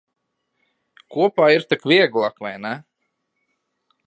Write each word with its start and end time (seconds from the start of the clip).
Kopā 1.17 1.51
ir 1.57 1.67
tak 1.75 1.87
vieglāk, 1.93 2.43
vai 2.47 2.57
ne? 2.67 2.77